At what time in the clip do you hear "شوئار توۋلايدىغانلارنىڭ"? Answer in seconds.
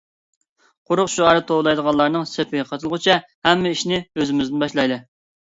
1.15-2.25